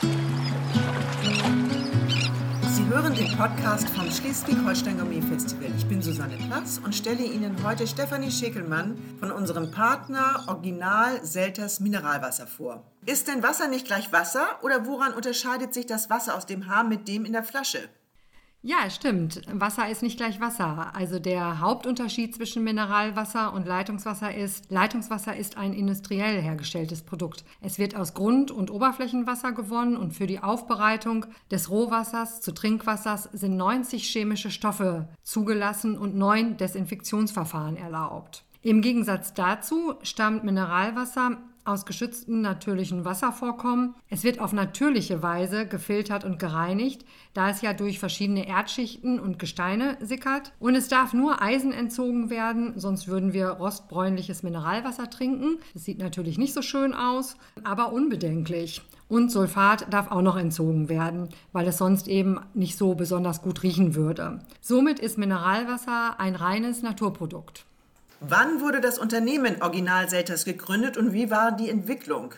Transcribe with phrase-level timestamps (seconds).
[0.00, 0.08] Sie
[2.88, 5.70] hören den Podcast vom Schleswig-Holstein Gourmet Festival.
[5.76, 11.80] Ich bin Susanne Platz und stelle Ihnen heute Stefanie Schickelmann von unserem Partner Original Selters
[11.80, 12.84] Mineralwasser vor.
[13.06, 16.90] Ist denn Wasser nicht gleich Wasser oder woran unterscheidet sich das Wasser aus dem Hahn
[16.90, 17.88] mit dem in der Flasche?
[18.68, 19.42] Ja, stimmt.
[19.52, 20.90] Wasser ist nicht gleich Wasser.
[20.92, 27.44] Also der Hauptunterschied zwischen Mineralwasser und Leitungswasser ist, Leitungswasser ist ein industriell hergestelltes Produkt.
[27.60, 33.28] Es wird aus Grund- und Oberflächenwasser gewonnen und für die Aufbereitung des Rohwassers zu Trinkwassers
[33.32, 38.42] sind 90 chemische Stoffe zugelassen und neun Desinfektionsverfahren erlaubt.
[38.62, 43.94] Im Gegensatz dazu stammt Mineralwasser aus geschützten natürlichen Wasservorkommen.
[44.08, 49.38] Es wird auf natürliche Weise gefiltert und gereinigt, da es ja durch verschiedene Erdschichten und
[49.38, 50.52] Gesteine sickert.
[50.58, 55.58] Und es darf nur Eisen entzogen werden, sonst würden wir rostbräunliches Mineralwasser trinken.
[55.74, 58.82] Das sieht natürlich nicht so schön aus, aber unbedenklich.
[59.08, 63.62] Und Sulfat darf auch noch entzogen werden, weil es sonst eben nicht so besonders gut
[63.62, 64.40] riechen würde.
[64.60, 67.65] Somit ist Mineralwasser ein reines Naturprodukt.
[68.20, 72.34] Wann wurde das Unternehmen Original Selters gegründet und wie war die Entwicklung?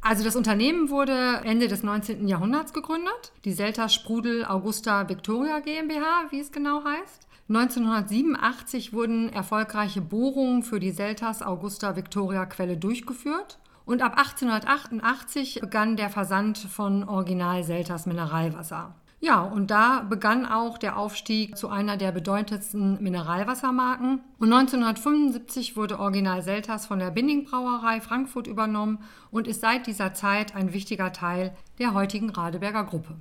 [0.00, 2.26] Also das Unternehmen wurde Ende des 19.
[2.26, 7.26] Jahrhunderts gegründet, die Selters Sprudel Augusta Victoria GmbH, wie es genau heißt.
[7.50, 15.96] 1987 wurden erfolgreiche Bohrungen für die Selters Augusta Victoria Quelle durchgeführt und ab 1888 begann
[15.96, 18.94] der Versand von Original Selters Mineralwasser.
[19.22, 24.20] Ja, und da begann auch der Aufstieg zu einer der bedeutendsten Mineralwassermarken.
[24.38, 30.14] Und 1975 wurde Original Selters von der Binding Brauerei Frankfurt übernommen und ist seit dieser
[30.14, 33.14] Zeit ein wichtiger Teil der heutigen Radeberger Gruppe.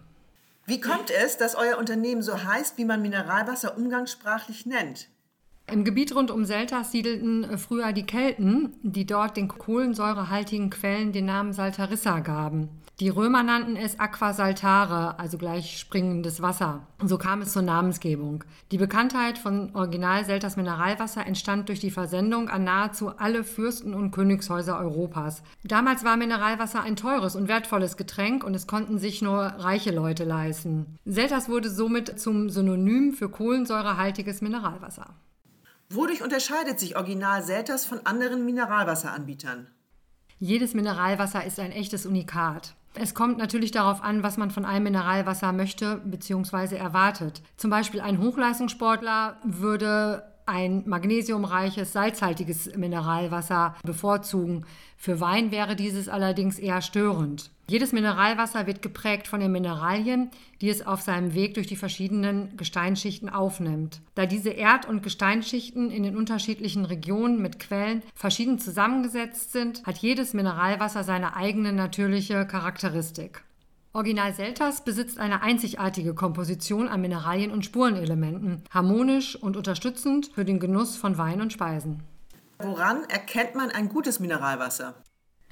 [0.66, 5.10] Wie kommt es, dass euer Unternehmen so heißt, wie man Mineralwasser umgangssprachlich nennt?
[5.72, 11.12] Im Gebiet rund um Selters siedelten äh, früher die Kelten, die dort den kohlensäurehaltigen Quellen
[11.12, 12.70] den Namen Saltarissa gaben.
[13.00, 16.86] Die Römer nannten es Aqua Saltare, also gleich springendes Wasser.
[17.02, 18.44] So kam es zur Namensgebung.
[18.72, 24.12] Die Bekanntheit von Original Selters Mineralwasser entstand durch die Versendung an nahezu alle Fürsten- und
[24.12, 25.44] Königshäuser Europas.
[25.64, 30.26] Damals war Mineralwasser ein teures und wertvolles Getränk und es konnten sich nur reiche Leute
[30.26, 30.98] leisten.
[31.06, 35.16] Selters wurde somit zum Synonym für kohlensäurehaltiges Mineralwasser.
[35.92, 39.68] Wodurch unterscheidet sich Original Selters von anderen Mineralwasseranbietern?
[40.38, 42.76] Jedes Mineralwasser ist ein echtes Unikat.
[42.94, 46.76] Es kommt natürlich darauf an, was man von einem Mineralwasser möchte bzw.
[46.76, 47.42] erwartet.
[47.58, 54.66] Zum Beispiel ein Hochleistungssportler würde ein magnesiumreiches, salzhaltiges Mineralwasser bevorzugen.
[54.98, 57.52] Für Wein wäre dieses allerdings eher störend.
[57.70, 62.58] Jedes Mineralwasser wird geprägt von den Mineralien, die es auf seinem Weg durch die verschiedenen
[62.58, 64.02] Gesteinsschichten aufnimmt.
[64.16, 70.00] Da diese Erd- und Gesteinsschichten in den unterschiedlichen Regionen mit Quellen verschieden zusammengesetzt sind, hat
[70.00, 73.44] jedes Mineralwasser seine eigene natürliche Charakteristik.
[73.92, 80.60] Original Selters besitzt eine einzigartige Komposition an Mineralien und Spurenelementen, harmonisch und unterstützend für den
[80.60, 82.04] Genuss von Wein und Speisen.
[82.60, 84.94] Woran erkennt man ein gutes Mineralwasser?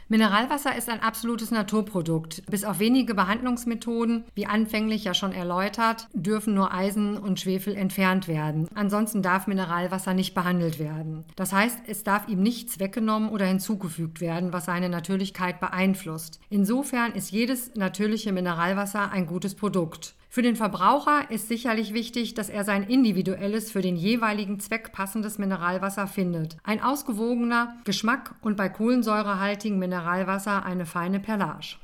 [0.09, 2.41] Mineralwasser ist ein absolutes Naturprodukt.
[2.49, 8.29] Bis auf wenige Behandlungsmethoden, wie anfänglich ja schon erläutert, dürfen nur Eisen und Schwefel entfernt
[8.29, 8.69] werden.
[8.73, 11.25] Ansonsten darf Mineralwasser nicht behandelt werden.
[11.35, 16.39] Das heißt, es darf ihm nichts weggenommen oder hinzugefügt werden, was seine Natürlichkeit beeinflusst.
[16.49, 20.15] Insofern ist jedes natürliche Mineralwasser ein gutes Produkt.
[20.37, 25.39] Für den Verbraucher ist sicherlich wichtig, dass er sein individuelles, für den jeweiligen Zweck passendes
[25.39, 26.57] Mineralwasser findet.
[26.63, 31.77] Ein ausgewogener Geschmack und bei kohlensäurehaltigem Mineralwasser eine feine Perlage.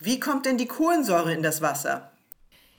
[0.00, 2.10] Wie kommt denn die Kohlensäure in das Wasser?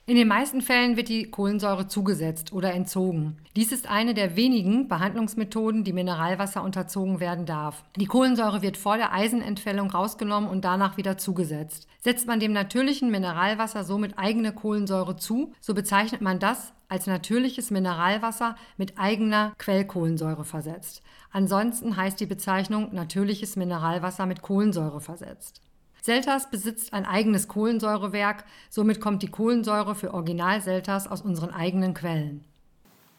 [0.08, 3.38] In den meisten Fällen wird die Kohlensäure zugesetzt oder entzogen.
[3.56, 7.82] Dies ist eine der wenigen Behandlungsmethoden, die Mineralwasser unterzogen werden darf.
[7.96, 11.88] Die Kohlensäure wird vor der Eisenentfällung rausgenommen und danach wieder zugesetzt.
[11.98, 17.72] Setzt man dem natürlichen Mineralwasser somit eigene Kohlensäure zu, so bezeichnet man das als natürliches
[17.72, 21.02] Mineralwasser mit eigener Quellkohlensäure versetzt.
[21.32, 25.62] Ansonsten heißt die Bezeichnung natürliches Mineralwasser mit Kohlensäure versetzt.
[26.02, 31.94] Selters besitzt ein eigenes Kohlensäurewerk, somit kommt die Kohlensäure für Original Selters aus unseren eigenen
[31.94, 32.44] Quellen.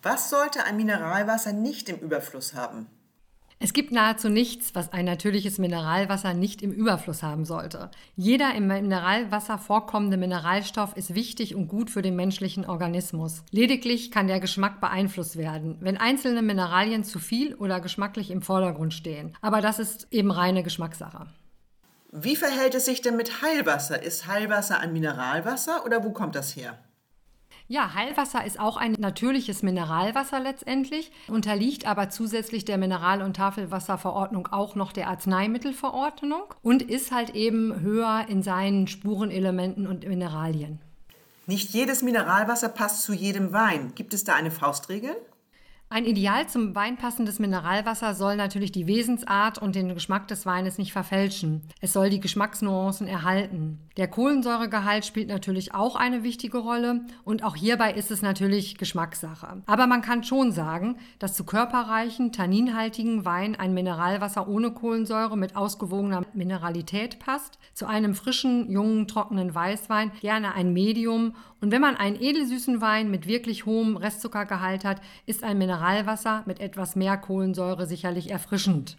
[0.04, 2.88] Was sollte ein Mineralwasser nicht im Überfluss haben?
[3.60, 7.90] Es gibt nahezu nichts, was ein natürliches Mineralwasser nicht im Überfluss haben sollte.
[8.16, 13.44] Jeder im Mineralwasser vorkommende Mineralstoff ist wichtig und gut für den menschlichen Organismus.
[13.50, 18.94] Lediglich kann der Geschmack beeinflusst werden, wenn einzelne Mineralien zu viel oder geschmacklich im Vordergrund
[18.94, 19.36] stehen.
[19.42, 21.26] Aber das ist eben reine Geschmackssache.
[22.12, 24.02] Wie verhält es sich denn mit Heilwasser?
[24.02, 26.78] Ist Heilwasser ein Mineralwasser oder wo kommt das her?
[27.70, 34.48] Ja, Heilwasser ist auch ein natürliches Mineralwasser letztendlich, unterliegt aber zusätzlich der Mineral- und Tafelwasserverordnung
[34.48, 40.80] auch noch der Arzneimittelverordnung und ist halt eben höher in seinen Spurenelementen und Mineralien.
[41.46, 43.92] Nicht jedes Mineralwasser passt zu jedem Wein.
[43.96, 45.16] Gibt es da eine Faustregel?
[45.90, 50.78] Ein ideal zum Wein passendes Mineralwasser soll natürlich die Wesensart und den Geschmack des Weines
[50.78, 51.62] nicht verfälschen.
[51.80, 53.80] Es soll die Geschmacksnuancen erhalten.
[53.96, 59.64] Der Kohlensäuregehalt spielt natürlich auch eine wichtige Rolle und auch hierbei ist es natürlich Geschmackssache.
[59.66, 65.56] Aber man kann schon sagen, dass zu körperreichen, tanninhaltigen Wein ein Mineralwasser ohne Kohlensäure mit
[65.56, 71.96] ausgewogener Mineralität passt, zu einem frischen, jungen, trockenen Weißwein gerne ein Medium und wenn man
[71.96, 77.86] einen edelsüßen Wein mit wirklich hohem Restzuckergehalt hat, ist ein Mineralwasser mit etwas mehr Kohlensäure
[77.86, 78.98] sicherlich erfrischend.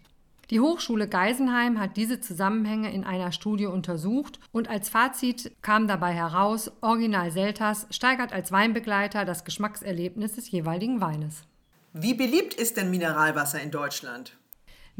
[0.50, 6.14] Die Hochschule Geisenheim hat diese Zusammenhänge in einer Studie untersucht und als Fazit kam dabei
[6.14, 11.42] heraus, Original Selters steigert als Weinbegleiter das Geschmackserlebnis des jeweiligen Weines.
[11.92, 14.38] Wie beliebt ist denn Mineralwasser in Deutschland?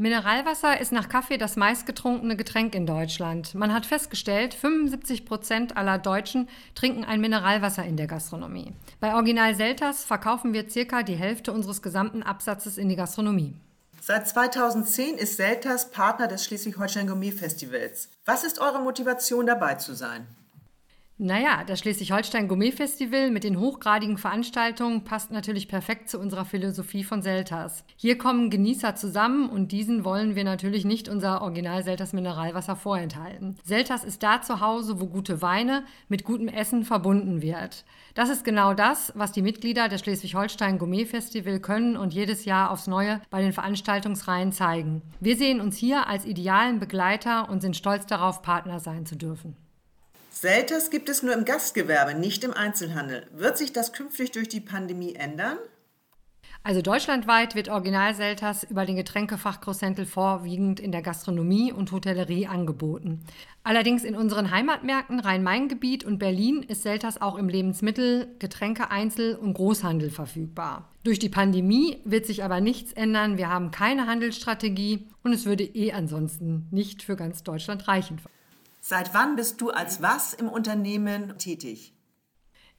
[0.01, 3.53] Mineralwasser ist nach Kaffee das meistgetrunkene Getränk in Deutschland.
[3.53, 8.71] Man hat festgestellt, 75 Prozent aller Deutschen trinken ein Mineralwasser in der Gastronomie.
[9.01, 13.55] Bei Original Selters verkaufen wir circa die Hälfte unseres gesamten Absatzes in die Gastronomie.
[13.99, 18.07] Seit 2010 ist Selters Partner des Schleswig-Holstein Gourmet Festivals.
[18.23, 20.25] Was ist eure Motivation dabei zu sein?
[21.21, 27.03] Naja, das Schleswig-Holstein Gourmet Festival mit den hochgradigen Veranstaltungen passt natürlich perfekt zu unserer Philosophie
[27.03, 27.83] von Selters.
[27.97, 33.57] Hier kommen Genießer zusammen und diesen wollen wir natürlich nicht unser Original Selters Mineralwasser vorenthalten.
[33.65, 37.83] Selters ist da zu Hause, wo gute Weine mit gutem Essen verbunden wird.
[38.13, 42.71] Das ist genau das, was die Mitglieder des Schleswig-Holstein Gourmet Festival können und jedes Jahr
[42.71, 45.01] aufs Neue bei den Veranstaltungsreihen zeigen.
[45.19, 49.57] Wir sehen uns hier als idealen Begleiter und sind stolz darauf, Partner sein zu dürfen.
[50.41, 53.27] Selters gibt es nur im Gastgewerbe, nicht im Einzelhandel.
[53.33, 55.57] Wird sich das künftig durch die Pandemie ändern?
[56.63, 62.47] Also deutschlandweit wird Original Selters über den Getränkefach Großhändel vorwiegend in der Gastronomie und Hotellerie
[62.47, 63.19] angeboten.
[63.63, 70.09] Allerdings in unseren Heimatmärkten Rhein-Main-Gebiet und Berlin ist Selters auch im Lebensmittel-, Getränke-, und Großhandel
[70.09, 70.87] verfügbar.
[71.03, 73.37] Durch die Pandemie wird sich aber nichts ändern.
[73.37, 78.21] Wir haben keine Handelsstrategie und es würde eh ansonsten nicht für ganz Deutschland reichen.
[78.89, 81.93] Seit wann bist du als was im Unternehmen tätig?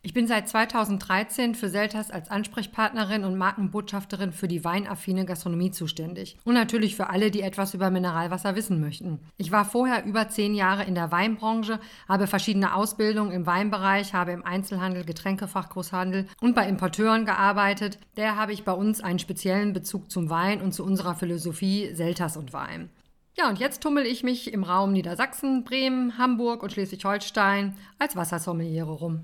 [0.02, 6.36] Ich bin seit 2013 für Selters als Ansprechpartnerin und Markenbotschafterin für die weinaffine Gastronomie zuständig.
[6.42, 9.20] Und natürlich für alle, die etwas über Mineralwasser wissen möchten.
[9.36, 11.78] Ich war vorher über zehn Jahre in der Weinbranche,
[12.08, 18.00] habe verschiedene Ausbildungen im Weinbereich, habe im Einzelhandel, Getränkefachgroßhandel und bei Importeuren gearbeitet.
[18.16, 22.36] Daher habe ich bei uns einen speziellen Bezug zum Wein und zu unserer Philosophie Selters
[22.36, 22.90] und Wein.
[23.36, 28.90] Ja, und jetzt tummel ich mich im Raum Niedersachsen, Bremen, Hamburg und Schleswig-Holstein als Wassersommeliere
[28.90, 29.20] rum.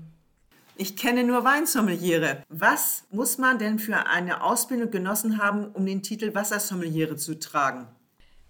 [0.75, 2.43] Ich kenne nur Weinsommeliere.
[2.49, 7.87] Was muss man denn für eine Ausbildung genossen haben, um den Titel Wassersommeliere zu tragen?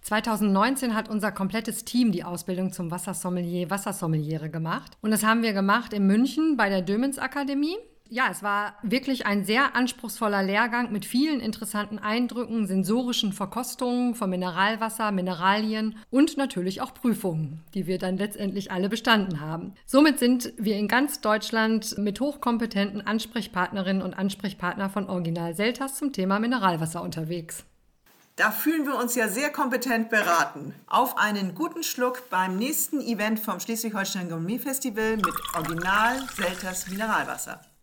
[0.02, 4.96] 2019 hat unser komplettes Team die Ausbildung zum Wassersommelier, Wassersommeliere gemacht.
[5.00, 7.76] Und das haben wir gemacht in München bei der Dömens Akademie
[8.10, 14.30] ja, es war wirklich ein sehr anspruchsvoller Lehrgang mit vielen interessanten Eindrücken, sensorischen Verkostungen von
[14.30, 19.74] Mineralwasser, Mineralien und natürlich auch Prüfungen, die wir dann letztendlich alle bestanden haben.
[19.86, 26.12] Somit sind wir in ganz Deutschland mit hochkompetenten Ansprechpartnerinnen und Ansprechpartner von Original Selters zum
[26.12, 27.64] Thema Mineralwasser unterwegs.
[28.36, 30.72] Da fühlen wir uns ja sehr kompetent beraten.
[30.86, 37.60] Auf einen guten Schluck beim nächsten Event vom Schleswig-Holstein Gourmet Festival mit Original Selters Mineralwasser.